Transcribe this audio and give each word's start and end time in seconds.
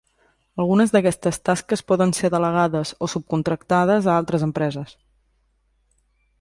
Algunes 0.61 0.93
d'aquestes 0.95 1.37
tasques 1.49 1.83
poden 1.91 2.15
ser 2.21 2.31
delegades 2.37 2.95
o 3.07 3.11
subcontractades 3.15 4.11
a 4.13 4.19
altres 4.23 4.49
empreses. 4.51 4.99